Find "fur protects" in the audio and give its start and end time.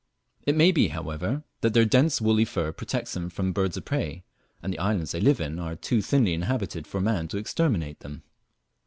2.43-3.13